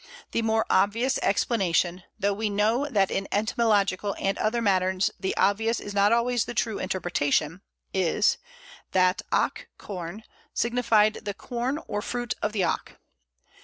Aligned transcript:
The 0.31 0.41
more 0.41 0.65
obvious 0.67 1.19
explanation 1.19 2.01
(though 2.17 2.33
we 2.33 2.49
know 2.49 2.87
that 2.89 3.11
in 3.11 3.27
etymological 3.31 4.15
and 4.17 4.35
other 4.39 4.59
matters 4.59 5.11
the 5.19 5.37
obvious 5.37 5.79
is 5.79 5.93
not 5.93 6.11
always 6.11 6.45
the 6.45 6.55
true 6.55 6.79
interpretation) 6.79 7.61
is, 7.93 8.39
that 8.93 9.21
acorn 9.31 9.51
(ac 9.61 9.67
corn) 9.77 10.23
signified 10.55 11.13
the 11.25 11.35
corn 11.35 11.77
or 11.87 12.01
fruit 12.01 12.33
of 12.41 12.51
the 12.51 12.63
ac. 12.63 12.95